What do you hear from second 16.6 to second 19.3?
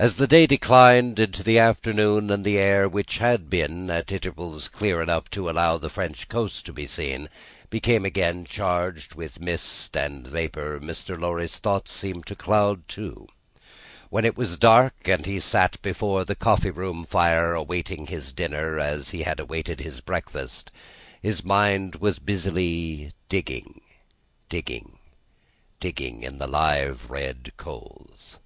room fire, awaiting his dinner as he